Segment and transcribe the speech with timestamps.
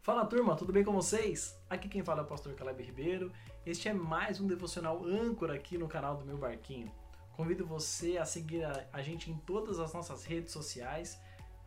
[0.00, 1.58] Fala turma, tudo bem com vocês?
[1.68, 3.32] Aqui quem fala é o pastor Caleb Ribeiro.
[3.66, 6.88] Este é mais um devocional âncora aqui no canal do meu barquinho.
[7.32, 11.20] Convido você a seguir a, gente em todas as nossas redes sociais: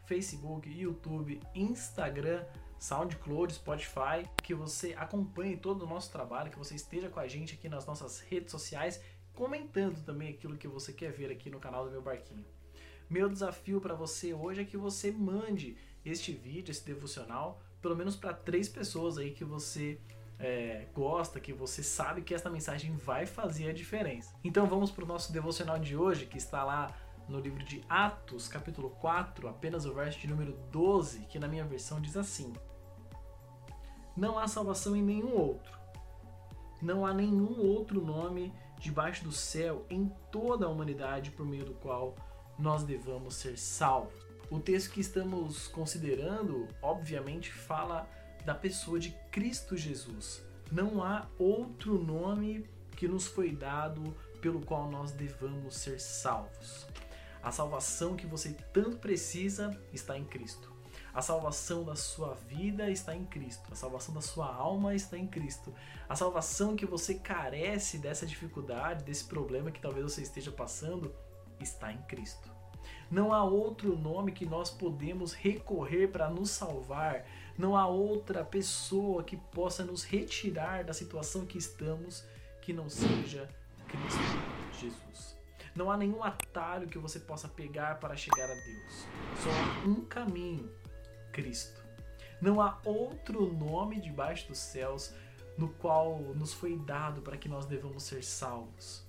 [0.10, 2.44] Facebook, YouTube, Instagram,
[2.80, 7.54] SoundCloud, Spotify, que você acompanhe todo o nosso trabalho, que você esteja com a gente
[7.54, 9.00] aqui nas nossas redes sociais,
[9.36, 12.44] comentando também aquilo que você quer ver aqui no canal do meu barquinho.
[13.08, 18.16] Meu desafio para você hoje é que você mande este vídeo, esse devocional, pelo menos
[18.16, 20.00] para três pessoas aí que você
[20.40, 24.34] é, gosta, que você sabe que esta mensagem vai fazer a diferença.
[24.44, 26.96] Então vamos para o nosso devocional de hoje, que está lá
[27.30, 31.64] no livro de Atos, capítulo 4, apenas o verso de número 12, que na minha
[31.64, 32.52] versão diz assim:
[34.18, 35.78] Não há salvação em nenhum outro.
[36.82, 41.74] Não há nenhum outro nome debaixo do céu em toda a humanidade por meio do
[41.74, 42.16] qual
[42.58, 44.28] nós devamos ser salvos.
[44.50, 48.10] O texto que estamos considerando, obviamente, fala
[48.44, 50.44] da pessoa de Cristo Jesus.
[50.72, 56.88] Não há outro nome que nos foi dado pelo qual nós devamos ser salvos.
[57.42, 60.80] A salvação que você tanto precisa está em Cristo.
[61.14, 63.72] A salvação da sua vida está em Cristo.
[63.72, 65.74] A salvação da sua alma está em Cristo.
[66.08, 71.14] A salvação que você carece dessa dificuldade, desse problema que talvez você esteja passando,
[71.60, 72.50] está em Cristo.
[73.10, 77.26] Não há outro nome que nós podemos recorrer para nos salvar.
[77.58, 82.24] Não há outra pessoa que possa nos retirar da situação que estamos
[82.62, 83.50] que não seja
[83.88, 84.20] Cristo
[84.80, 85.39] Jesus.
[85.80, 89.08] Não há nenhum atalho que você possa pegar para chegar a Deus.
[89.42, 90.70] Só há um caminho:
[91.32, 91.82] Cristo.
[92.42, 95.14] Não há outro nome debaixo dos céus
[95.58, 99.08] no qual nos foi dado para que nós devamos ser salvos.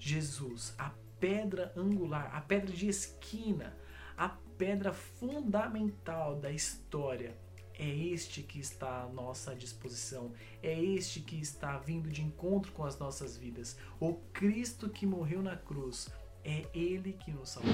[0.00, 3.76] Jesus, a pedra angular, a pedra de esquina,
[4.18, 7.38] a pedra fundamental da história.
[7.82, 12.84] É este que está à nossa disposição, é este que está vindo de encontro com
[12.84, 13.74] as nossas vidas.
[13.98, 16.10] O Cristo que morreu na cruz,
[16.44, 17.72] é Ele que nos salvou.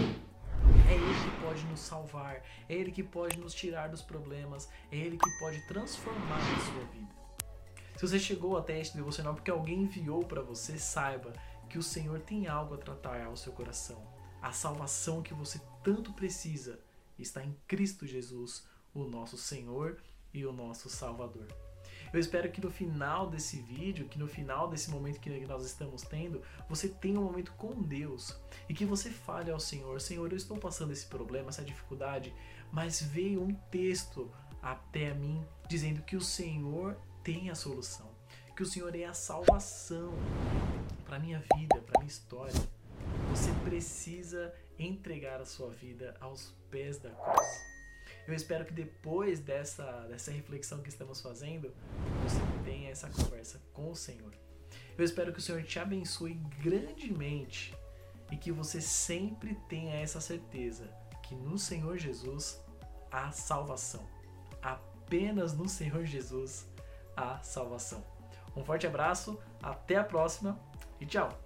[0.88, 4.96] É Ele que pode nos salvar, é Ele que pode nos tirar dos problemas, é
[4.96, 7.12] Ele que pode transformar a sua vida.
[7.96, 11.32] Se você chegou até este devocional porque alguém enviou para você, saiba
[11.68, 14.06] que o Senhor tem algo a tratar ao seu coração.
[14.40, 16.78] A salvação que você tanto precisa
[17.18, 18.68] está em Cristo Jesus,
[19.00, 19.98] o nosso Senhor
[20.32, 21.46] e o nosso Salvador.
[22.12, 26.02] Eu espero que no final desse vídeo, que no final desse momento que nós estamos
[26.02, 30.36] tendo, você tenha um momento com Deus e que você fale ao Senhor: Senhor, eu
[30.36, 32.34] estou passando esse problema, essa dificuldade,
[32.72, 34.30] mas veio um texto
[34.62, 38.10] até mim dizendo que o Senhor tem a solução,
[38.54, 40.12] que o Senhor é a salvação
[41.04, 42.54] para minha vida, para minha história.
[43.30, 47.75] Você precisa entregar a sua vida aos pés da cruz.
[48.26, 51.72] Eu espero que depois dessa, dessa reflexão que estamos fazendo,
[52.22, 54.32] você tenha essa conversa com o Senhor.
[54.98, 57.74] Eu espero que o Senhor te abençoe grandemente
[58.32, 60.90] e que você sempre tenha essa certeza
[61.22, 62.60] que no Senhor Jesus
[63.10, 64.04] há salvação.
[64.60, 66.66] Apenas no Senhor Jesus
[67.16, 68.04] há salvação.
[68.56, 70.58] Um forte abraço, até a próxima
[71.00, 71.45] e tchau!